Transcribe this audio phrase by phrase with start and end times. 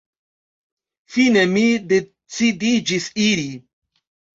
[1.17, 3.51] Fine mi decidiĝis iri.